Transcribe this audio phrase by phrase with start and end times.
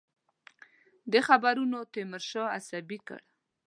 [1.11, 3.19] دې خبرونو تیمورشاه عصبي کړ.